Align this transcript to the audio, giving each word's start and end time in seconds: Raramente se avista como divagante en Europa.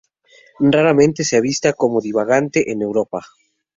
Raramente 0.71 1.23
se 1.23 1.37
avista 1.37 1.73
como 1.73 2.01
divagante 2.01 2.71
en 2.71 2.81
Europa. 2.81 3.21